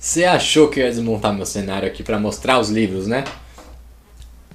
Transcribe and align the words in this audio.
Você 0.00 0.24
achou 0.24 0.68
que 0.68 0.80
eu 0.80 0.84
ia 0.84 0.90
desmontar 0.90 1.34
meu 1.34 1.44
cenário 1.44 1.86
aqui 1.86 2.02
para 2.02 2.18
mostrar 2.18 2.58
os 2.58 2.70
livros, 2.70 3.06
né? 3.06 3.22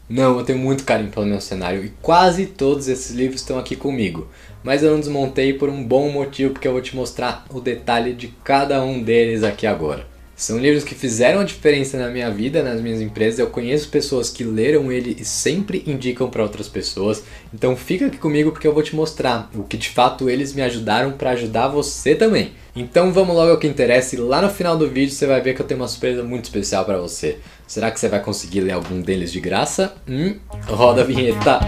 Não, 0.10 0.40
eu 0.40 0.44
tenho 0.44 0.58
muito 0.58 0.84
carinho 0.84 1.12
pelo 1.12 1.28
meu 1.28 1.40
cenário 1.40 1.86
e 1.86 1.94
quase 2.02 2.48
todos 2.48 2.88
esses 2.88 3.16
livros 3.16 3.42
estão 3.42 3.60
aqui 3.60 3.76
comigo. 3.76 4.28
Mas 4.64 4.82
eu 4.82 4.90
não 4.90 5.00
desmontei 5.00 5.54
por 5.54 5.70
um 5.70 5.84
bom 5.84 6.10
motivo, 6.10 6.54
porque 6.54 6.68
eu 6.68 6.72
vou 6.72 6.82
te 6.82 6.96
mostrar 6.96 7.46
o 7.52 7.62
detalhe 7.62 8.14
de 8.14 8.30
cada 8.44 8.84
um 8.84 9.04
deles 9.04 9.44
aqui 9.44 9.68
agora. 9.68 10.08
São 10.36 10.58
livros 10.58 10.84
que 10.84 10.94
fizeram 10.94 11.40
a 11.40 11.46
diferença 11.46 11.98
na 11.98 12.10
minha 12.10 12.30
vida, 12.30 12.62
nas 12.62 12.82
minhas 12.82 13.00
empresas. 13.00 13.40
Eu 13.40 13.48
conheço 13.48 13.90
pessoas 13.90 14.30
que 14.30 14.44
leram 14.44 14.92
ele 14.92 15.16
e 15.18 15.24
sempre 15.24 15.84
indicam 15.88 16.30
para 16.30 16.44
outras 16.44 16.68
pessoas. 16.68 17.24
Então 17.54 17.76
fica 17.76 18.08
aqui 18.08 18.18
comigo 18.18 18.52
porque 18.52 18.68
eu 18.68 18.74
vou 18.74 18.84
te 18.84 18.96
mostrar 18.96 19.50
o 19.56 19.64
que 19.64 19.78
de 19.78 19.90
fato 19.90 20.30
eles 20.30 20.54
me 20.54 20.62
ajudaram 20.62 21.14
para 21.14 21.32
ajudar 21.32 21.70
você 21.70 22.16
também. 22.16 22.52
Então 22.76 23.14
vamos 23.14 23.34
logo 23.34 23.52
ao 23.52 23.58
que 23.58 23.68
interessa 23.68 24.16
e 24.16 24.20
lá 24.20 24.42
no 24.42 24.50
final 24.50 24.78
do 24.78 24.90
vídeo 24.90 25.16
você 25.16 25.26
vai 25.26 25.40
ver 25.40 25.56
que 25.56 25.62
eu 25.62 25.66
tenho 25.66 25.80
uma 25.80 25.88
surpresa 25.88 26.22
muito 26.22 26.44
especial 26.44 26.84
para 26.84 26.98
você. 26.98 27.38
Será 27.66 27.90
que 27.90 28.00
você 28.00 28.10
vai 28.10 28.22
conseguir 28.22 28.60
ler 28.60 28.74
algum 28.74 29.00
deles 29.00 29.32
de 29.32 29.40
graça? 29.40 29.96
Hum, 30.06 30.36
roda 30.68 31.02
a 31.02 31.06
vinheta. 31.06 31.60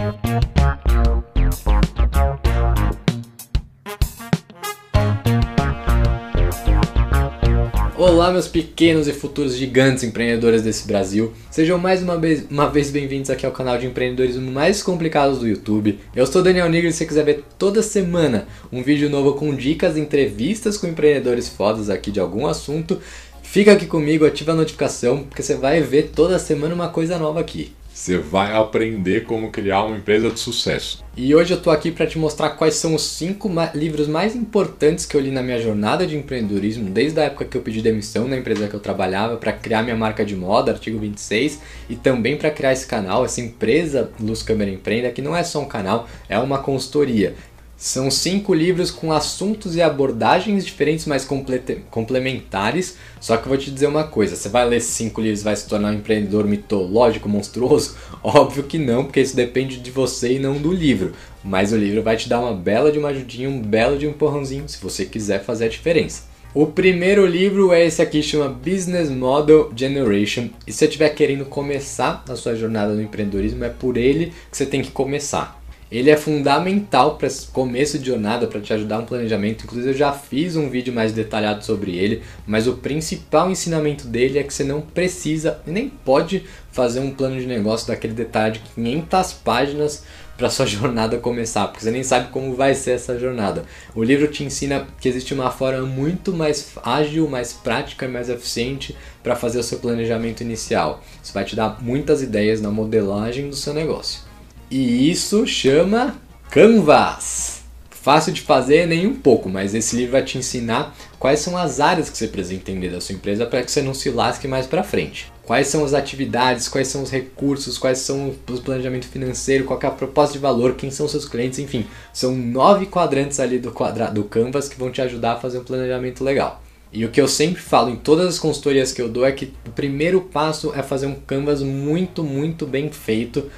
Olá, 8.28 8.34
meus 8.34 8.46
pequenos 8.46 9.08
e 9.08 9.12
futuros 9.14 9.56
gigantes 9.56 10.04
empreendedores 10.04 10.60
desse 10.60 10.86
Brasil. 10.86 11.32
Sejam 11.50 11.78
mais 11.78 12.02
uma 12.02 12.18
vez, 12.18 12.44
uma 12.50 12.68
vez 12.68 12.90
bem-vindos 12.90 13.30
aqui 13.30 13.46
ao 13.46 13.52
canal 13.52 13.78
de 13.78 13.86
empreendedorismo 13.86 14.52
mais 14.52 14.82
complicados 14.82 15.38
do 15.38 15.48
YouTube. 15.48 15.98
Eu 16.14 16.26
sou 16.26 16.42
Daniel 16.42 16.68
Nigro 16.68 16.90
e 16.90 16.92
se 16.92 16.98
você 16.98 17.06
quiser 17.06 17.24
ver 17.24 17.42
toda 17.58 17.82
semana 17.82 18.46
um 18.70 18.82
vídeo 18.82 19.08
novo 19.08 19.32
com 19.32 19.54
dicas 19.54 19.96
entrevistas 19.96 20.76
com 20.76 20.86
empreendedores 20.86 21.48
fodas 21.48 21.88
aqui 21.88 22.10
de 22.10 22.20
algum 22.20 22.46
assunto, 22.46 23.00
fica 23.42 23.72
aqui 23.72 23.86
comigo, 23.86 24.26
ativa 24.26 24.52
a 24.52 24.56
notificação, 24.56 25.24
porque 25.24 25.42
você 25.42 25.54
vai 25.54 25.80
ver 25.80 26.10
toda 26.14 26.38
semana 26.38 26.74
uma 26.74 26.90
coisa 26.90 27.18
nova 27.18 27.40
aqui. 27.40 27.72
Você 27.98 28.16
vai 28.16 28.56
aprender 28.56 29.24
como 29.24 29.50
criar 29.50 29.82
uma 29.82 29.96
empresa 29.96 30.30
de 30.30 30.38
sucesso. 30.38 31.04
E 31.16 31.34
hoje 31.34 31.52
eu 31.52 31.60
tô 31.60 31.68
aqui 31.68 31.90
para 31.90 32.06
te 32.06 32.16
mostrar 32.16 32.50
quais 32.50 32.74
são 32.74 32.94
os 32.94 33.02
cinco 33.02 33.48
ma 33.48 33.72
livros 33.74 34.06
mais 34.06 34.36
importantes 34.36 35.04
que 35.04 35.16
eu 35.16 35.20
li 35.20 35.32
na 35.32 35.42
minha 35.42 35.60
jornada 35.60 36.06
de 36.06 36.16
empreendedorismo, 36.16 36.88
desde 36.90 37.18
a 37.18 37.24
época 37.24 37.44
que 37.44 37.56
eu 37.56 37.60
pedi 37.60 37.82
demissão 37.82 38.28
na 38.28 38.36
empresa 38.36 38.68
que 38.68 38.74
eu 38.74 38.78
trabalhava 38.78 39.36
para 39.36 39.52
criar 39.52 39.82
minha 39.82 39.96
marca 39.96 40.24
de 40.24 40.36
moda, 40.36 40.70
artigo 40.70 40.96
26, 40.96 41.60
e 41.90 41.96
também 41.96 42.36
para 42.36 42.52
criar 42.52 42.72
esse 42.72 42.86
canal, 42.86 43.24
essa 43.24 43.40
empresa 43.40 44.12
Luz 44.20 44.44
Câmera 44.44 44.70
Empreenda, 44.70 45.10
que 45.10 45.20
não 45.20 45.36
é 45.36 45.42
só 45.42 45.60
um 45.60 45.66
canal, 45.66 46.08
é 46.28 46.38
uma 46.38 46.58
consultoria. 46.58 47.34
São 47.80 48.10
cinco 48.10 48.52
livros 48.52 48.90
com 48.90 49.12
assuntos 49.12 49.76
e 49.76 49.80
abordagens 49.80 50.66
diferentes, 50.66 51.06
mas 51.06 51.24
complementares. 51.24 52.96
Só 53.20 53.36
que 53.36 53.44
eu 53.44 53.50
vou 53.50 53.56
te 53.56 53.70
dizer 53.70 53.86
uma 53.86 54.02
coisa: 54.02 54.34
você 54.34 54.48
vai 54.48 54.68
ler 54.68 54.78
esses 54.78 54.90
cinco 54.90 55.20
livros 55.20 55.42
e 55.42 55.44
vai 55.44 55.54
se 55.54 55.68
tornar 55.68 55.92
um 55.92 55.94
empreendedor 55.94 56.44
mitológico, 56.44 57.28
monstruoso? 57.28 57.94
Óbvio 58.20 58.64
que 58.64 58.78
não, 58.78 59.04
porque 59.04 59.20
isso 59.20 59.36
depende 59.36 59.78
de 59.78 59.92
você 59.92 60.32
e 60.32 60.38
não 60.40 60.54
do 60.54 60.72
livro. 60.72 61.12
Mas 61.44 61.72
o 61.72 61.76
livro 61.76 62.02
vai 62.02 62.16
te 62.16 62.28
dar 62.28 62.40
uma 62.40 62.52
bela 62.52 62.90
de 62.90 62.98
uma 62.98 63.10
ajudinha, 63.10 63.48
um 63.48 63.62
belo 63.62 63.96
de 63.96 64.08
um 64.08 64.10
empurrãozinho, 64.10 64.68
se 64.68 64.82
você 64.82 65.04
quiser 65.04 65.44
fazer 65.44 65.66
a 65.66 65.68
diferença. 65.68 66.24
O 66.52 66.66
primeiro 66.66 67.24
livro 67.24 67.72
é 67.72 67.86
esse 67.86 68.02
aqui, 68.02 68.24
chama 68.24 68.48
Business 68.48 69.08
Model 69.08 69.70
Generation. 69.76 70.48
E 70.66 70.72
se 70.72 70.78
você 70.78 70.86
estiver 70.86 71.10
querendo 71.10 71.44
começar 71.44 72.24
a 72.28 72.34
sua 72.34 72.56
jornada 72.56 72.92
no 72.92 73.02
empreendedorismo, 73.02 73.62
é 73.62 73.68
por 73.68 73.96
ele 73.96 74.32
que 74.50 74.56
você 74.56 74.66
tem 74.66 74.82
que 74.82 74.90
começar. 74.90 75.57
Ele 75.90 76.10
é 76.10 76.16
fundamental 76.16 77.16
para 77.16 77.28
começo 77.52 77.98
de 77.98 78.06
jornada, 78.06 78.46
para 78.46 78.60
te 78.60 78.72
ajudar 78.74 78.98
no 78.98 79.06
planejamento. 79.06 79.64
Inclusive, 79.64 79.92
eu 79.92 79.96
já 79.96 80.12
fiz 80.12 80.54
um 80.54 80.68
vídeo 80.68 80.92
mais 80.92 81.12
detalhado 81.12 81.64
sobre 81.64 81.96
ele, 81.96 82.22
mas 82.46 82.66
o 82.66 82.74
principal 82.74 83.50
ensinamento 83.50 84.06
dele 84.06 84.38
é 84.38 84.42
que 84.42 84.52
você 84.52 84.64
não 84.64 84.82
precisa 84.82 85.60
e 85.66 85.70
nem 85.70 85.88
pode 85.88 86.44
fazer 86.70 87.00
um 87.00 87.10
plano 87.10 87.40
de 87.40 87.46
negócio 87.46 87.88
daquele 87.88 88.12
detalhe 88.12 88.54
de 88.54 88.60
500 88.74 89.32
páginas 89.32 90.04
para 90.36 90.50
sua 90.50 90.64
jornada 90.66 91.16
começar, 91.16 91.66
porque 91.66 91.82
você 91.82 91.90
nem 91.90 92.04
sabe 92.04 92.30
como 92.30 92.54
vai 92.54 92.74
ser 92.74 92.92
essa 92.92 93.18
jornada. 93.18 93.64
O 93.94 94.04
livro 94.04 94.28
te 94.28 94.44
ensina 94.44 94.86
que 95.00 95.08
existe 95.08 95.32
uma 95.32 95.50
forma 95.50 95.86
muito 95.86 96.34
mais 96.34 96.72
ágil, 96.84 97.26
mais 97.28 97.54
prática 97.54 98.04
e 98.04 98.08
mais 98.08 98.28
eficiente 98.28 98.94
para 99.22 99.34
fazer 99.34 99.58
o 99.58 99.62
seu 99.62 99.78
planejamento 99.78 100.42
inicial. 100.42 101.02
Isso 101.22 101.32
vai 101.32 101.44
te 101.44 101.56
dar 101.56 101.82
muitas 101.82 102.22
ideias 102.22 102.60
na 102.60 102.70
modelagem 102.70 103.48
do 103.48 103.56
seu 103.56 103.72
negócio. 103.72 104.27
E 104.70 105.10
isso 105.10 105.46
chama 105.46 106.16
Canvas. 106.50 107.62
Fácil 107.90 108.34
de 108.34 108.42
fazer, 108.42 108.86
nem 108.86 109.06
um 109.06 109.14
pouco, 109.14 109.48
mas 109.48 109.74
esse 109.74 109.96
livro 109.96 110.12
vai 110.12 110.22
te 110.22 110.36
ensinar 110.36 110.94
quais 111.18 111.40
são 111.40 111.56
as 111.56 111.80
áreas 111.80 112.10
que 112.10 112.18
você 112.18 112.28
precisa 112.28 112.54
entender 112.54 112.90
da 112.90 113.00
sua 113.00 113.14
empresa 113.14 113.46
para 113.46 113.62
que 113.62 113.70
você 113.70 113.80
não 113.80 113.94
se 113.94 114.10
lasque 114.10 114.46
mais 114.46 114.66
para 114.66 114.82
frente. 114.82 115.32
Quais 115.42 115.68
são 115.68 115.82
as 115.84 115.94
atividades, 115.94 116.68
quais 116.68 116.88
são 116.88 117.02
os 117.02 117.10
recursos, 117.10 117.78
quais 117.78 117.98
são 118.00 118.28
o 118.28 118.60
planejamento 118.60 119.08
financeiro, 119.08 119.64
qual 119.64 119.80
é 119.82 119.86
a 119.86 119.90
proposta 119.90 120.34
de 120.34 120.38
valor, 120.38 120.74
quem 120.74 120.90
são 120.90 121.08
seus 121.08 121.26
clientes, 121.26 121.58
enfim. 121.58 121.86
São 122.12 122.34
nove 122.34 122.84
quadrantes 122.84 123.40
ali 123.40 123.58
do 123.58 123.72
do 124.12 124.24
Canvas 124.24 124.68
que 124.68 124.78
vão 124.78 124.90
te 124.90 125.00
ajudar 125.00 125.32
a 125.32 125.40
fazer 125.40 125.58
um 125.58 125.64
planejamento 125.64 126.22
legal. 126.22 126.62
E 126.92 127.04
o 127.06 127.10
que 127.10 127.20
eu 127.20 127.28
sempre 127.28 127.60
falo 127.60 127.90
em 127.90 127.96
todas 127.96 128.26
as 128.26 128.38
consultorias 128.38 128.92
que 128.92 129.00
eu 129.00 129.08
dou 129.08 129.24
é 129.24 129.32
que 129.32 129.52
o 129.66 129.70
primeiro 129.70 130.20
passo 130.20 130.72
é 130.74 130.82
fazer 130.82 131.06
um 131.06 131.14
canvas 131.14 131.62
muito, 131.62 132.22
muito 132.24 132.66
bem 132.66 132.90
feito 132.90 133.50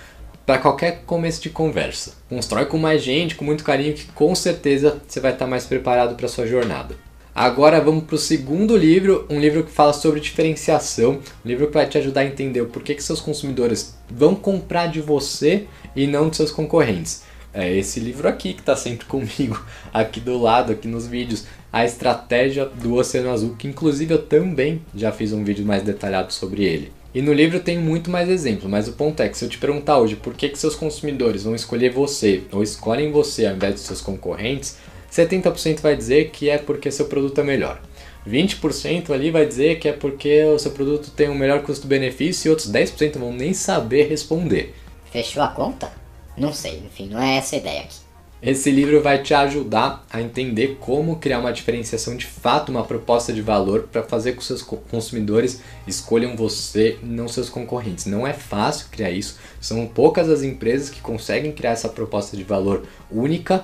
para 0.50 0.58
qualquer 0.58 1.04
começo 1.06 1.40
de 1.40 1.48
conversa. 1.48 2.14
Constrói 2.28 2.66
com 2.66 2.76
mais 2.76 3.04
gente, 3.04 3.36
com 3.36 3.44
muito 3.44 3.62
carinho, 3.62 3.94
que 3.94 4.06
com 4.06 4.34
certeza 4.34 5.00
você 5.06 5.20
vai 5.20 5.32
estar 5.32 5.46
mais 5.46 5.64
preparado 5.64 6.16
para 6.16 6.26
sua 6.26 6.44
jornada. 6.44 6.96
Agora 7.32 7.80
vamos 7.80 8.02
para 8.02 8.16
o 8.16 8.18
segundo 8.18 8.76
livro, 8.76 9.28
um 9.30 9.38
livro 9.38 9.62
que 9.62 9.70
fala 9.70 9.92
sobre 9.92 10.18
diferenciação, 10.18 11.20
um 11.44 11.48
livro 11.48 11.68
que 11.68 11.74
vai 11.74 11.86
te 11.86 11.98
ajudar 11.98 12.22
a 12.22 12.26
entender 12.26 12.62
o 12.62 12.66
porquê 12.66 12.96
que 12.96 13.02
seus 13.04 13.20
consumidores 13.20 13.96
vão 14.10 14.34
comprar 14.34 14.88
de 14.88 15.00
você 15.00 15.68
e 15.94 16.08
não 16.08 16.28
de 16.28 16.38
seus 16.38 16.50
concorrentes. 16.50 17.22
É 17.54 17.72
esse 17.72 18.00
livro 18.00 18.26
aqui 18.26 18.52
que 18.52 18.58
está 18.58 18.74
sempre 18.74 19.06
comigo, 19.06 19.64
aqui 19.94 20.18
do 20.18 20.36
lado, 20.36 20.72
aqui 20.72 20.88
nos 20.88 21.06
vídeos, 21.06 21.46
a 21.72 21.84
estratégia 21.84 22.66
do 22.66 22.96
Oceano 22.96 23.30
Azul, 23.30 23.54
que 23.54 23.68
inclusive 23.68 24.14
eu 24.14 24.22
também 24.26 24.82
já 24.96 25.12
fiz 25.12 25.32
um 25.32 25.44
vídeo 25.44 25.64
mais 25.64 25.84
detalhado 25.84 26.32
sobre 26.32 26.64
ele. 26.64 26.90
E 27.12 27.20
no 27.20 27.32
livro 27.32 27.58
tem 27.58 27.76
muito 27.76 28.08
mais 28.08 28.28
exemplos, 28.28 28.70
mas 28.70 28.86
o 28.86 28.92
ponto 28.92 29.20
é 29.20 29.28
que 29.28 29.36
se 29.36 29.44
eu 29.44 29.48
te 29.48 29.58
perguntar 29.58 29.98
hoje 29.98 30.14
por 30.14 30.32
que, 30.32 30.48
que 30.48 30.58
seus 30.58 30.76
consumidores 30.76 31.42
vão 31.42 31.56
escolher 31.56 31.90
você 31.90 32.42
ou 32.52 32.62
escolhem 32.62 33.10
você 33.10 33.46
ao 33.46 33.56
invés 33.56 33.74
de 33.74 33.80
seus 33.80 34.00
concorrentes, 34.00 34.76
70% 35.10 35.80
vai 35.80 35.96
dizer 35.96 36.30
que 36.30 36.48
é 36.48 36.56
porque 36.56 36.90
seu 36.90 37.06
produto 37.06 37.40
é 37.40 37.44
melhor. 37.44 37.80
20% 38.28 39.10
ali 39.10 39.30
vai 39.30 39.44
dizer 39.44 39.80
que 39.80 39.88
é 39.88 39.92
porque 39.92 40.44
o 40.44 40.58
seu 40.58 40.70
produto 40.70 41.10
tem 41.10 41.28
um 41.28 41.34
melhor 41.34 41.62
custo-benefício 41.62 42.48
e 42.48 42.50
outros 42.50 42.70
10% 42.70 43.18
vão 43.18 43.32
nem 43.32 43.52
saber 43.54 44.08
responder. 44.08 44.74
Fechou 45.10 45.42
a 45.42 45.48
conta? 45.48 45.90
Não 46.36 46.52
sei, 46.52 46.78
enfim, 46.86 47.08
não 47.08 47.20
é 47.20 47.36
essa 47.36 47.56
a 47.56 47.58
ideia 47.58 47.80
aqui. 47.80 47.99
Esse 48.42 48.70
livro 48.70 49.02
vai 49.02 49.22
te 49.22 49.34
ajudar 49.34 50.02
a 50.10 50.22
entender 50.22 50.78
como 50.80 51.16
criar 51.16 51.40
uma 51.40 51.52
diferenciação 51.52 52.16
de 52.16 52.24
fato, 52.24 52.70
uma 52.70 52.84
proposta 52.84 53.34
de 53.34 53.42
valor 53.42 53.86
para 53.92 54.02
fazer 54.02 54.32
com 54.32 54.38
que 54.38 54.46
seus 54.46 54.62
consumidores 54.62 55.60
escolham 55.86 56.34
você 56.34 56.96
não 57.02 57.28
seus 57.28 57.50
concorrentes. 57.50 58.06
Não 58.06 58.26
é 58.26 58.32
fácil 58.32 58.86
criar 58.90 59.10
isso, 59.10 59.38
são 59.60 59.86
poucas 59.86 60.30
as 60.30 60.42
empresas 60.42 60.88
que 60.88 61.02
conseguem 61.02 61.52
criar 61.52 61.72
essa 61.72 61.90
proposta 61.90 62.34
de 62.34 62.42
valor 62.42 62.84
única. 63.10 63.62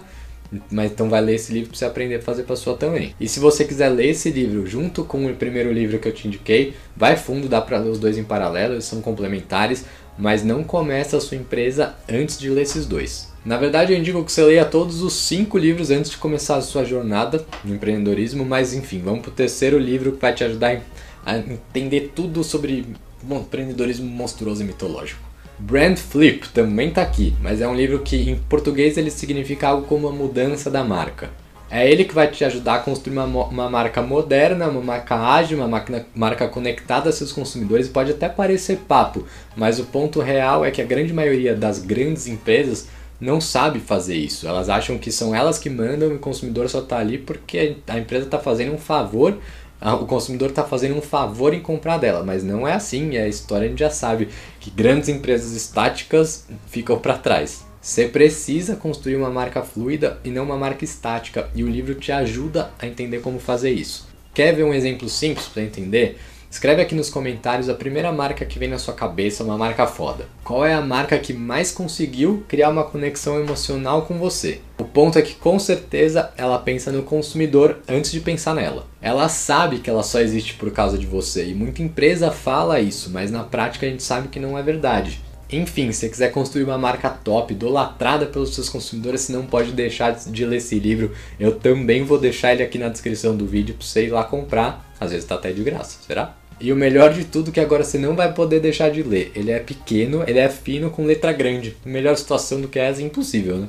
Mas 0.71 0.93
então 0.93 1.09
vai 1.09 1.23
ler 1.23 1.37
esse 1.37 1.53
livro 1.53 1.71
para 1.71 1.79
você 1.79 1.85
aprender 1.87 2.17
a 2.17 2.23
fazer 2.23 2.43
para 2.43 2.55
sua 2.55 2.77
também. 2.77 3.15
E 3.19 3.27
se 3.27 3.41
você 3.41 3.65
quiser 3.65 3.89
ler 3.89 4.11
esse 4.11 4.31
livro 4.31 4.67
junto 4.67 5.05
com 5.05 5.27
o 5.27 5.35
primeiro 5.35 5.73
livro 5.73 5.99
que 5.99 6.07
eu 6.07 6.13
te 6.13 6.29
indiquei, 6.29 6.75
vai 6.95 7.17
fundo, 7.17 7.49
dá 7.49 7.63
para 7.63 7.79
ler 7.79 7.91
os 7.91 7.99
dois 7.99 8.17
em 8.19 8.23
paralelo, 8.23 8.75
eles 8.75 8.85
são 8.85 9.01
complementares, 9.01 9.87
mas 10.19 10.45
não 10.45 10.63
começa 10.63 11.17
a 11.17 11.21
sua 11.21 11.39
empresa 11.39 11.97
antes 12.09 12.39
de 12.39 12.49
ler 12.51 12.63
esses 12.63 12.87
dois. 12.87 13.35
Na 13.47 13.57
verdade, 13.57 13.93
eu 13.93 13.99
indico 13.99 14.25
que 14.25 14.33
você 14.33 14.43
leia 14.43 14.65
todos 14.65 15.03
os 15.03 15.13
cinco 15.13 15.57
livros 15.57 15.93
antes 15.93 16.11
de 16.11 16.17
começar 16.17 16.57
a 16.57 16.61
sua 16.61 16.85
jornada 16.85 17.47
no 17.63 17.77
empreendedorismo, 17.77 18.45
mas 18.45 18.75
enfim, 18.75 19.01
vamos 19.01 19.21
para 19.21 19.29
o 19.31 19.35
terceiro 19.35 19.79
livro 19.79 20.11
que 20.11 20.21
vai 20.21 20.35
te 20.35 20.43
ajudar 20.43 20.81
a 21.25 21.39
entender 21.39 22.11
tudo 22.13 22.43
sobre 22.43 22.85
empreendedorismo 23.23 24.05
monstruoso 24.05 24.65
e 24.65 24.67
mitológico. 24.67 25.21
Brand 25.61 25.97
Flip 25.97 26.49
também 26.49 26.89
está 26.89 27.03
aqui, 27.03 27.37
mas 27.41 27.61
é 27.61 27.69
um 27.69 27.77
livro 27.77 28.01
que 28.01 28.17
em 28.29 28.35
português 28.35 28.99
ele 28.99 29.13
significa 29.13 29.69
algo 29.69 29.87
como 29.87 30.09
a 30.09 30.13
mudança 30.13 30.69
da 30.69 30.83
marca. 30.83 31.31
É 31.71 31.89
ele 31.89 32.05
que 32.05 32.15
vai 32.15 32.29
te 32.29 32.45
ajudar 32.45 32.75
a 32.77 32.79
construir 32.81 33.17
uma, 33.17 33.25
uma 33.25 33.71
marca 33.71 34.03
moderna, 34.03 34.69
uma 34.69 34.81
marca 34.81 35.17
ágil, 35.17 35.59
uma 35.59 35.69
máquina, 35.69 36.05
marca 36.15 36.49
conectada 36.49 37.11
a 37.11 37.13
seus 37.13 37.33
consumidores. 37.33 37.89
Pode 37.89 38.11
até 38.11 38.29
parecer 38.29 38.79
papo, 38.89 39.25
mas 39.57 39.79
o 39.79 39.85
ponto 39.85 40.21
real 40.21 40.65
é 40.65 40.71
que 40.73 40.83
a 40.83 40.85
grande 40.85 41.13
maioria 41.13 41.55
das 41.55 41.79
grandes 41.81 42.27
empresas 42.27 42.89
não 43.21 43.41
sabe 43.41 43.81
fazer 43.81 44.17
isso. 44.17 44.47
Elas 44.47 44.69
acham 44.69 44.99
que 44.99 45.11
são 45.11 45.35
elas 45.35 45.59
que 45.59 45.71
mandam 45.71 46.11
e 46.11 46.15
o 46.15 46.19
consumidor 46.19 46.69
só 46.69 46.81
está 46.81 46.99
ali 46.99 47.19
porque 47.19 47.77
a 47.87 47.99
empresa 47.99 48.27
está 48.27 48.39
fazendo 48.39 48.75
um 48.75 48.79
favor, 48.79 49.39
o 49.81 50.07
consumidor 50.07 50.51
está 50.51 50.65
fazendo 50.65 50.97
um 50.97 51.03
favor 51.03 51.53
em 51.53 51.61
comprar 51.61 51.99
dela, 51.99 52.23
mas 52.25 52.43
não 52.43 52.67
é 52.67 52.73
assim. 52.73 53.11
E 53.11 53.19
a 53.19 53.29
história 53.29 53.67
a 53.67 53.69
gente 53.69 53.81
já 53.81 53.91
sabe 53.91 54.29
que 54.59 54.71
grandes 54.71 55.09
empresas 55.09 55.53
estáticas 55.53 56.47
ficam 56.67 56.99
para 56.99 57.19
trás. 57.19 57.65
Você 57.81 58.09
precisa 58.09 58.75
construir 58.75 59.17
uma 59.17 59.31
marca 59.31 59.63
fluida 59.63 60.19
e 60.25 60.31
não 60.31 60.45
uma 60.45 60.57
marca 60.57 60.85
estática, 60.85 61.49
e 61.55 61.63
o 61.63 61.69
livro 61.69 61.95
te 61.95 62.11
ajuda 62.11 62.71
a 62.81 62.87
entender 62.87 63.21
como 63.21 63.39
fazer 63.39 63.71
isso. 63.71 64.09
Quer 64.35 64.55
ver 64.55 64.65
um 64.65 64.75
exemplo 64.75 65.09
simples 65.09 65.47
para 65.47 65.63
entender? 65.63 66.19
Escreve 66.57 66.81
aqui 66.81 66.95
nos 66.95 67.11
comentários 67.11 67.69
a 67.69 67.75
primeira 67.75 68.11
marca 68.11 68.47
que 68.47 68.59
vem 68.59 68.71
na 68.71 68.79
sua 68.79 68.95
cabeça, 68.95 69.45
uma 69.45 69.59
marca 69.59 69.87
foda. 69.87 70.27
Qual 70.43 70.65
é 70.65 70.73
a 70.73 70.81
marca 70.81 71.19
que 71.19 71.35
mais 71.35 71.71
conseguiu 71.71 72.47
criar 72.49 72.71
uma 72.71 72.83
conexão 72.83 73.39
emocional 73.39 74.07
com 74.07 74.17
você? 74.17 74.63
O 74.79 74.85
ponto 74.85 75.19
é 75.19 75.23
que 75.23 75.35
com 75.35 75.59
certeza 75.59 76.33
ela 76.35 76.59
pensa 76.59 76.91
no 76.91 77.03
consumidor 77.03 77.81
antes 77.87 78.11
de 78.11 78.21
pensar 78.21 78.55
nela. 78.55 78.87
Ela 79.03 79.29
sabe 79.29 79.81
que 79.81 79.91
ela 79.91 80.03
só 80.03 80.19
existe 80.19 80.55
por 80.55 80.71
causa 80.71 80.97
de 80.97 81.05
você 81.05 81.47
e 81.47 81.55
muita 81.55 81.83
empresa 81.83 82.31
fala 82.31 82.81
isso, 82.81 83.11
mas 83.11 83.31
na 83.31 83.45
prática 83.45 83.85
a 83.85 83.91
gente 83.91 84.03
sabe 84.03 84.29
que 84.29 84.41
não 84.41 84.57
é 84.57 84.63
verdade. 84.63 85.21
Enfim, 85.53 85.93
se 85.93 86.01
você 86.01 86.09
quiser 86.09 86.33
construir 86.33 86.65
uma 86.65 86.79
marca 86.79 87.11
top, 87.11 87.53
idolatrada 87.53 88.25
pelos 88.25 88.55
seus 88.55 88.71
consumidores, 88.71 89.21
você 89.21 89.33
não 89.35 89.45
pode 89.45 89.73
deixar 89.73 90.13
de 90.13 90.47
ler 90.47 90.57
esse 90.57 90.79
livro. 90.79 91.13
Eu 91.39 91.57
também 91.57 92.03
vou 92.03 92.19
deixar 92.19 92.55
ele 92.55 92.63
aqui 92.63 92.79
na 92.79 92.89
descrição 92.89 93.37
do 93.37 93.47
vídeo 93.47 93.75
para 93.75 93.87
você 93.87 94.07
ir 94.07 94.11
lá 94.11 94.25
comprar. 94.25 94.91
Às 94.99 95.11
vezes 95.11 95.27
tá 95.27 95.35
até 95.35 95.53
de 95.53 95.63
graça, 95.63 95.99
será? 96.07 96.35
E 96.59 96.73
o 96.73 96.77
melhor 96.77 97.13
de 97.13 97.25
tudo 97.25 97.51
é 97.51 97.53
que 97.53 97.61
agora 97.61 97.85
você 97.85 97.99
não 97.99 98.17
vai 98.17 98.33
poder 98.33 98.61
deixar 98.61 98.91
de 98.91 99.03
ler. 99.03 99.31
Ele 99.35 99.51
é 99.51 99.59
pequeno, 99.59 100.25
ele 100.27 100.39
é 100.39 100.49
fino 100.49 100.91
com 100.91 101.05
letra 101.05 101.33
grande. 101.33 101.77
Melhor 101.85 102.17
situação 102.17 102.61
do 102.61 102.69
que 102.69 102.79
essa 102.79 103.03
é 103.03 103.05
impossível, 103.05 103.59
né? 103.59 103.69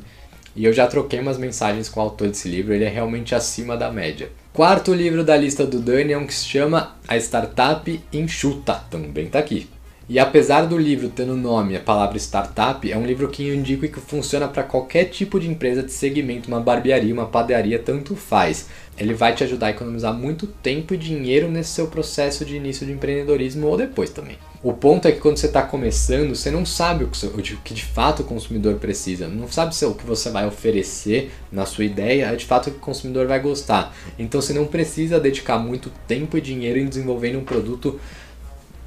E 0.56 0.66
eu 0.66 0.74
já 0.74 0.88
troquei 0.88 1.20
umas 1.20 1.38
mensagens 1.38 1.88
com 1.88 2.00
o 2.00 2.04
autor 2.04 2.30
desse 2.30 2.50
livro, 2.50 2.74
ele 2.74 2.84
é 2.84 2.90
realmente 2.90 3.36
acima 3.36 3.78
da 3.78 3.92
média. 3.92 4.30
Quarto 4.52 4.92
livro 4.92 5.24
da 5.24 5.38
lista 5.38 5.68
do 5.68 5.80
Dani 5.80 6.14
é 6.14 6.18
um 6.18 6.26
que 6.26 6.34
se 6.34 6.46
chama 6.46 6.96
A 7.08 7.16
Startup 7.18 8.02
Enxuta, 8.12 8.74
também 8.90 9.28
tá 9.28 9.38
aqui. 9.38 9.68
E 10.10 10.20
apesar 10.20 10.62
do 10.62 10.78
livro 10.78 11.10
ter 11.10 11.26
no 11.26 11.36
nome 11.36 11.76
a 11.76 11.82
palavra 11.82 12.18
startup, 12.18 12.90
é 12.90 12.98
um 12.98 13.06
livro 13.06 13.28
que 13.28 13.46
eu 13.46 13.54
indico 13.54 13.86
que 13.86 14.00
funciona 14.00 14.48
para 14.48 14.64
qualquer 14.64 15.06
tipo 15.06 15.38
de 15.38 15.50
empresa 15.50 15.84
de 15.84 15.92
segmento, 15.92 16.48
uma 16.48 16.62
barbearia, 16.62 17.14
uma 17.14 17.26
padaria, 17.26 17.78
tanto 17.78 18.16
faz. 18.16 18.68
Ele 18.98 19.14
vai 19.14 19.36
te 19.36 19.44
ajudar 19.44 19.68
a 19.68 19.72
economizar 19.72 20.14
muito 20.14 20.48
tempo 20.48 20.94
e 20.94 20.98
dinheiro 20.98 21.52
nesse 21.52 21.72
seu 21.72 21.88
processo 21.88 22.46
de 22.46 22.56
início 22.56 22.86
de 22.86 22.94
empreendedorismo 22.94 23.68
ou 23.68 23.76
depois 23.76 24.10
também. 24.10 24.38
O 24.64 24.72
ponto 24.72 25.10
é 25.10 25.12
que 25.12 25.20
quando 25.20 25.38
você 25.38 25.48
está 25.48 25.62
começando, 25.62 26.34
você 26.34 26.50
não 26.50 26.66
sabe 26.66 27.04
o 27.04 27.10
que 27.10 27.74
de 27.74 27.84
fato 27.84 28.22
o 28.22 28.26
consumidor 28.26 28.76
precisa, 28.76 29.28
não 29.28 29.52
sabe 29.52 29.76
se 29.76 29.84
é 29.84 29.88
o 29.90 29.94
que 29.94 30.06
você 30.06 30.30
vai 30.30 30.48
oferecer 30.48 31.32
na 31.52 31.66
sua 31.66 31.84
ideia 31.84 32.28
é 32.28 32.36
de 32.36 32.46
fato 32.46 32.68
o 32.68 32.72
que 32.72 32.78
o 32.78 32.82
consumidor 32.82 33.28
vai 33.28 33.42
gostar. 33.42 33.94
Então 34.18 34.42
você 34.42 34.54
não 34.54 34.66
precisa 34.66 35.20
dedicar 35.20 35.60
muito 35.60 35.92
tempo 36.08 36.38
e 36.38 36.42
dinheiro 36.42 36.80
em 36.80 36.88
desenvolvendo 36.88 37.40
um 37.40 37.44
produto 37.44 38.00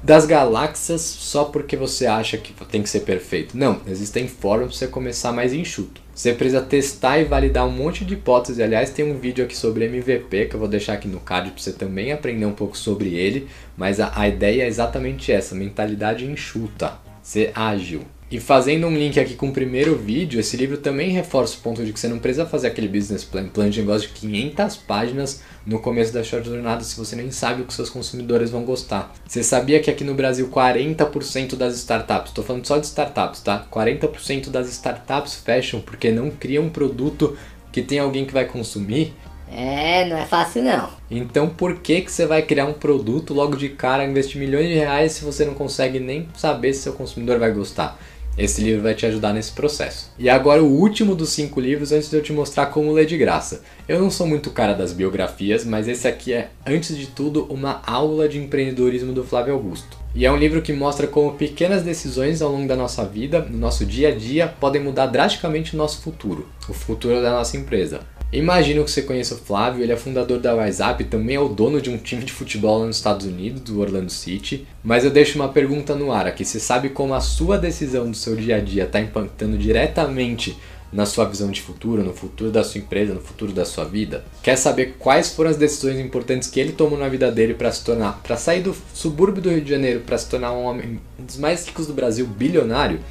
das 0.03 0.25
galáxias 0.25 1.01
só 1.01 1.45
porque 1.45 1.77
você 1.77 2.07
acha 2.07 2.37
que 2.37 2.53
tem 2.65 2.81
que 2.81 2.89
ser 2.89 3.01
perfeito. 3.01 3.55
Não, 3.55 3.81
existem 3.87 4.27
formas 4.27 4.69
para 4.69 4.77
você 4.77 4.87
começar 4.87 5.31
mais 5.31 5.53
enxuto. 5.53 6.01
Você 6.13 6.33
precisa 6.33 6.61
testar 6.61 7.19
e 7.19 7.23
validar 7.23 7.67
um 7.67 7.71
monte 7.71 8.03
de 8.03 8.15
hipóteses. 8.15 8.59
Aliás, 8.59 8.89
tem 8.89 9.05
um 9.05 9.17
vídeo 9.17 9.45
aqui 9.45 9.55
sobre 9.55 9.85
MVP 9.85 10.45
que 10.45 10.55
eu 10.55 10.59
vou 10.59 10.67
deixar 10.67 10.93
aqui 10.93 11.07
no 11.07 11.19
card 11.19 11.51
para 11.51 11.61
você 11.61 11.71
também 11.71 12.11
aprender 12.11 12.45
um 12.45 12.53
pouco 12.53 12.77
sobre 12.77 13.15
ele. 13.15 13.47
Mas 13.77 13.99
a, 13.99 14.11
a 14.15 14.27
ideia 14.27 14.63
é 14.63 14.67
exatamente 14.67 15.31
essa: 15.31 15.55
mentalidade 15.55 16.25
enxuta, 16.25 16.93
ser 17.21 17.51
ágil. 17.55 18.01
E 18.31 18.39
fazendo 18.39 18.87
um 18.87 18.95
link 18.95 19.19
aqui 19.19 19.35
com 19.35 19.49
o 19.49 19.51
primeiro 19.51 19.93
vídeo, 19.93 20.39
esse 20.39 20.55
livro 20.55 20.77
também 20.77 21.09
reforça 21.09 21.57
o 21.57 21.59
ponto 21.59 21.83
de 21.83 21.91
que 21.91 21.99
você 21.99 22.07
não 22.07 22.17
precisa 22.17 22.45
fazer 22.45 22.67
aquele 22.67 22.87
business 22.87 23.25
plan, 23.25 23.49
plano 23.49 23.69
de 23.69 23.81
negócio 23.81 24.07
de 24.07 24.13
500 24.13 24.77
páginas 24.77 25.41
no 25.65 25.79
começo 25.79 26.13
da 26.13 26.23
sua 26.23 26.41
jornada 26.41 26.81
se 26.81 26.97
você 26.97 27.13
nem 27.13 27.29
sabe 27.29 27.61
o 27.61 27.65
que 27.65 27.73
seus 27.73 27.89
consumidores 27.89 28.49
vão 28.49 28.63
gostar. 28.63 29.13
Você 29.27 29.43
sabia 29.43 29.81
que 29.81 29.91
aqui 29.91 30.05
no 30.05 30.15
Brasil 30.15 30.47
40% 30.47 31.57
das 31.57 31.75
startups, 31.75 32.29
estou 32.29 32.41
falando 32.41 32.65
só 32.65 32.77
de 32.77 32.85
startups, 32.85 33.41
tá? 33.41 33.67
40% 33.69 34.49
das 34.49 34.69
startups 34.69 35.35
fecham 35.35 35.81
porque 35.81 36.09
não 36.09 36.31
criam 36.31 36.63
um 36.63 36.69
produto 36.69 37.37
que 37.69 37.81
tem 37.81 37.99
alguém 37.99 38.25
que 38.25 38.33
vai 38.33 38.45
consumir 38.45 39.13
é, 39.53 40.07
não 40.07 40.17
é 40.17 40.25
fácil 40.25 40.63
não. 40.63 40.89
Então 41.09 41.49
por 41.49 41.79
que, 41.79 41.99
que 41.99 42.11
você 42.11 42.25
vai 42.25 42.41
criar 42.41 42.65
um 42.65 42.73
produto 42.73 43.33
logo 43.33 43.57
de 43.57 43.67
cara, 43.67 44.05
investir 44.05 44.39
milhões 44.39 44.69
de 44.69 44.75
reais 44.75 45.11
se 45.11 45.25
você 45.25 45.43
não 45.43 45.53
consegue 45.53 45.99
nem 45.99 46.29
saber 46.37 46.73
se 46.73 46.83
seu 46.83 46.93
consumidor 46.93 47.37
vai 47.37 47.51
gostar? 47.51 47.99
Esse 48.37 48.61
livro 48.61 48.81
vai 48.81 48.95
te 48.95 49.05
ajudar 49.05 49.33
nesse 49.33 49.51
processo. 49.51 50.11
E 50.17 50.29
agora 50.29 50.63
o 50.63 50.71
último 50.71 51.15
dos 51.15 51.29
cinco 51.29 51.59
livros 51.59 51.91
antes 51.91 52.09
de 52.09 52.15
eu 52.15 52.23
te 52.23 52.31
mostrar 52.31 52.67
como 52.67 52.91
ler 52.91 53.05
de 53.05 53.17
graça. 53.17 53.61
Eu 53.87 53.99
não 53.99 54.09
sou 54.09 54.25
muito 54.25 54.49
cara 54.51 54.73
das 54.73 54.93
biografias, 54.93 55.65
mas 55.65 55.87
esse 55.87 56.07
aqui 56.07 56.33
é, 56.33 56.49
antes 56.65 56.97
de 56.97 57.07
tudo, 57.07 57.45
uma 57.49 57.81
aula 57.85 58.29
de 58.29 58.37
empreendedorismo 58.37 59.11
do 59.11 59.23
Flávio 59.23 59.53
Augusto. 59.53 59.97
E 60.15 60.25
é 60.25 60.31
um 60.31 60.37
livro 60.37 60.61
que 60.61 60.73
mostra 60.73 61.07
como 61.07 61.33
pequenas 61.33 61.83
decisões 61.83 62.41
ao 62.41 62.51
longo 62.51 62.67
da 62.67 62.75
nossa 62.75 63.05
vida, 63.05 63.39
no 63.41 63.57
nosso 63.57 63.85
dia 63.85 64.09
a 64.09 64.15
dia, 64.15 64.47
podem 64.59 64.81
mudar 64.81 65.07
drasticamente 65.07 65.73
o 65.73 65.77
nosso 65.77 66.01
futuro, 66.01 66.47
o 66.67 66.73
futuro 66.73 67.21
da 67.21 67.31
nossa 67.31 67.57
empresa. 67.57 68.01
Imagino 68.33 68.85
que 68.85 68.91
você 68.91 69.01
conheça 69.01 69.35
o 69.35 69.37
Flávio, 69.37 69.83
ele 69.83 69.91
é 69.91 69.97
fundador 69.97 70.39
da 70.39 70.55
WhatsApp, 70.55 71.03
também 71.03 71.35
é 71.35 71.39
o 71.39 71.49
dono 71.49 71.81
de 71.81 71.89
um 71.89 71.97
time 71.97 72.23
de 72.23 72.31
futebol 72.31 72.85
nos 72.85 72.95
Estados 72.95 73.25
Unidos, 73.25 73.61
do 73.61 73.81
Orlando 73.81 74.09
City. 74.09 74.65
Mas 74.81 75.03
eu 75.03 75.11
deixo 75.11 75.37
uma 75.37 75.49
pergunta 75.49 75.95
no 75.95 76.13
ar 76.13 76.25
aqui: 76.25 76.45
você 76.45 76.57
sabe 76.57 76.89
como 76.89 77.13
a 77.13 77.19
sua 77.19 77.57
decisão 77.57 78.09
do 78.09 78.15
seu 78.15 78.35
dia 78.37 78.55
a 78.55 78.59
dia 78.61 78.85
está 78.85 79.01
impactando 79.01 79.57
diretamente 79.57 80.57
na 80.93 81.05
sua 81.05 81.25
visão 81.25 81.51
de 81.51 81.61
futuro, 81.61 82.03
no 82.03 82.13
futuro 82.13 82.51
da 82.51 82.63
sua 82.63 82.79
empresa, 82.79 83.13
no 83.13 83.19
futuro 83.19 83.51
da 83.51 83.65
sua 83.65 83.83
vida? 83.83 84.23
Quer 84.41 84.55
saber 84.55 84.95
quais 84.97 85.33
foram 85.33 85.49
as 85.49 85.57
decisões 85.57 85.99
importantes 85.99 86.49
que 86.49 86.59
ele 86.59 86.71
tomou 86.71 86.97
na 86.97 87.09
vida 87.09 87.29
dele 87.29 87.53
para 87.53 87.71
se 87.71 87.83
tornar, 87.83 88.21
para 88.23 88.37
sair 88.37 88.61
do 88.61 88.73
subúrbio 88.93 89.41
do 89.41 89.49
Rio 89.49 89.61
de 89.61 89.69
Janeiro, 89.69 90.03
para 90.05 90.17
se 90.17 90.29
tornar 90.29 90.53
um 90.53 90.63
homem 90.63 91.01
um 91.19 91.25
dos 91.25 91.35
mais 91.35 91.67
ricos 91.67 91.85
do 91.85 91.93
Brasil, 91.93 92.25
bilionário? 92.25 93.01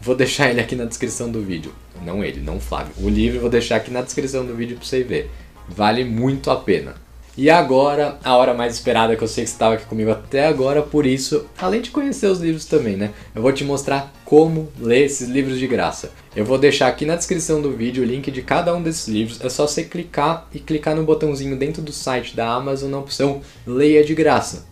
Vou 0.00 0.14
deixar 0.14 0.50
ele 0.50 0.60
aqui 0.60 0.76
na 0.76 0.84
descrição 0.84 1.30
do 1.30 1.42
vídeo. 1.42 1.72
Não 2.04 2.22
ele, 2.22 2.40
não 2.40 2.56
o 2.56 2.60
Flávio. 2.60 2.92
O 2.98 3.08
livro 3.08 3.38
eu 3.38 3.40
vou 3.40 3.50
deixar 3.50 3.76
aqui 3.76 3.90
na 3.90 4.02
descrição 4.02 4.44
do 4.44 4.54
vídeo 4.54 4.76
para 4.76 4.86
você 4.86 5.02
ver. 5.02 5.30
Vale 5.68 6.04
muito 6.04 6.50
a 6.50 6.56
pena. 6.56 6.94
E 7.38 7.50
agora, 7.50 8.18
a 8.24 8.34
hora 8.34 8.54
mais 8.54 8.72
esperada 8.72 9.14
que 9.14 9.22
eu 9.22 9.28
sei 9.28 9.44
que 9.44 9.50
você 9.50 9.54
estava 9.54 9.74
aqui 9.74 9.84
comigo 9.84 10.10
até 10.10 10.46
agora, 10.46 10.80
por 10.80 11.04
isso, 11.04 11.44
além 11.58 11.82
de 11.82 11.90
conhecer 11.90 12.28
os 12.28 12.40
livros 12.40 12.64
também, 12.64 12.96
né? 12.96 13.10
Eu 13.34 13.42
vou 13.42 13.52
te 13.52 13.62
mostrar 13.62 14.10
como 14.24 14.72
ler 14.80 15.04
esses 15.04 15.28
livros 15.28 15.58
de 15.58 15.66
graça. 15.66 16.12
Eu 16.34 16.46
vou 16.46 16.56
deixar 16.56 16.86
aqui 16.86 17.04
na 17.04 17.14
descrição 17.14 17.60
do 17.60 17.72
vídeo 17.72 18.02
o 18.02 18.06
link 18.06 18.30
de 18.30 18.40
cada 18.40 18.74
um 18.74 18.82
desses 18.82 19.06
livros. 19.06 19.38
É 19.42 19.50
só 19.50 19.66
você 19.66 19.84
clicar 19.84 20.48
e 20.50 20.58
clicar 20.58 20.96
no 20.96 21.04
botãozinho 21.04 21.58
dentro 21.58 21.82
do 21.82 21.92
site 21.92 22.34
da 22.34 22.48
Amazon 22.48 22.90
na 22.90 22.98
opção 22.98 23.42
Leia 23.66 24.02
de 24.02 24.14
graça. 24.14 24.64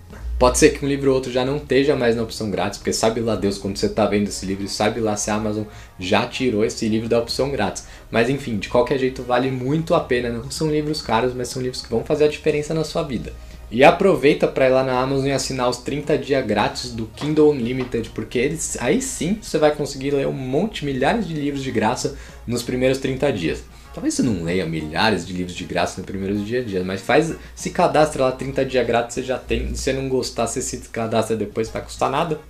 Pode 0.45 0.59
ser 0.59 0.79
que 0.79 0.85
um 0.85 0.89
livro 0.89 1.09
ou 1.09 1.17
outro 1.17 1.33
já 1.33 1.43
não 1.43 1.57
esteja 1.57 1.97
mais 1.97 2.17
na 2.17 2.23
opção 2.23 2.51
grátis, 2.51 2.77
porque 2.77 2.93
sabe 2.93 3.19
lá 3.19 3.35
Deus 3.35 3.57
quando 3.57 3.79
você 3.79 3.87
está 3.87 4.05
vendo 4.05 4.29
esse 4.29 4.45
livro, 4.45 4.69
sabe 4.69 5.01
lá 5.01 5.17
se 5.17 5.31
a 5.31 5.37
Amazon 5.37 5.65
já 5.99 6.27
tirou 6.27 6.63
esse 6.63 6.87
livro 6.87 7.09
da 7.09 7.19
opção 7.19 7.49
grátis. 7.49 7.87
Mas 8.11 8.29
enfim, 8.29 8.59
de 8.59 8.69
qualquer 8.69 8.99
jeito 8.99 9.23
vale 9.23 9.51
muito 9.51 9.95
a 9.95 10.01
pena. 10.01 10.29
Não 10.29 10.51
são 10.51 10.71
livros 10.71 11.01
caros, 11.01 11.33
mas 11.33 11.49
são 11.49 11.63
livros 11.63 11.81
que 11.81 11.89
vão 11.89 12.05
fazer 12.05 12.25
a 12.25 12.29
diferença 12.29 12.75
na 12.75 12.85
sua 12.85 13.03
vida. 13.03 13.33
E 13.71 13.83
aproveita 13.83 14.47
para 14.47 14.69
ir 14.69 14.73
lá 14.73 14.85
na 14.85 15.01
Amazon 15.01 15.29
e 15.29 15.33
assinar 15.33 15.67
os 15.67 15.79
30 15.79 16.19
dias 16.19 16.47
grátis 16.47 16.91
do 16.91 17.07
Kindle 17.17 17.51
Unlimited, 17.51 18.11
porque 18.11 18.39
eles, 18.39 18.77
aí 18.83 19.01
sim 19.01 19.39
você 19.41 19.57
vai 19.57 19.75
conseguir 19.75 20.11
ler 20.11 20.27
um 20.27 20.33
monte, 20.33 20.85
milhares 20.85 21.27
de 21.27 21.33
livros 21.33 21.63
de 21.63 21.71
graça 21.71 22.19
nos 22.47 22.63
primeiros 22.63 22.99
30 22.99 23.33
dias. 23.33 23.65
Talvez 23.95 24.15
você 24.15 24.25
não 24.25 24.43
leia 24.43 24.67
milhares 24.67 25.25
de 25.25 25.33
livros 25.33 25.55
de 25.55 25.63
graça 25.63 26.01
no 26.01 26.07
primeiro 26.07 26.37
dia 26.41 26.61
a 26.61 26.65
dia, 26.65 26.83
mas 26.83 27.01
faz, 27.01 27.33
se 27.55 27.71
cadastra 27.71 28.25
lá 28.25 28.33
30 28.33 28.65
dias 28.65 28.85
grátis, 28.85 29.15
você 29.15 29.23
já 29.23 29.39
tem. 29.39 29.69
Se 29.69 29.85
você 29.85 29.93
não 29.93 30.09
gostar, 30.09 30.49
você 30.49 30.61
se 30.61 30.79
cadastra 30.89 31.37
depois, 31.37 31.69
vai 31.69 31.81
custar 31.81 32.11
nada. 32.11 32.41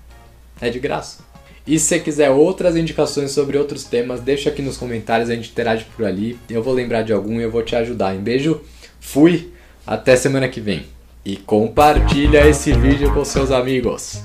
É 0.59 0.71
de 0.71 0.81
graça. 0.81 1.23
E 1.67 1.79
se 1.79 1.87
você 1.87 2.01
quiser 2.01 2.31
outras 2.31 2.77
indicações 2.77 3.31
sobre 3.31 3.59
outros 3.59 3.85
temas, 3.85 4.21
deixa 4.21 4.49
aqui 4.49 4.63
nos 4.63 4.79
comentários, 4.79 5.29
a 5.29 5.35
gente 5.35 5.51
interage 5.51 5.85
por 5.95 6.07
ali. 6.07 6.39
Eu 6.49 6.63
vou 6.63 6.73
lembrar 6.73 7.03
de 7.03 7.13
algum 7.13 7.39
e 7.39 7.43
eu 7.43 7.51
vou 7.51 7.63
te 7.63 7.77
ajudar. 7.77 8.15
Um 8.15 8.23
beijo, 8.23 8.63
fui, 8.99 9.53
até 9.87 10.17
semana 10.17 10.49
que 10.49 10.61
vem. 10.61 10.87
E 11.27 11.37
compartilha 11.37 12.49
esse 12.49 12.73
vídeo 12.73 13.13
com 13.13 13.23
seus 13.23 13.51
amigos. 13.51 14.25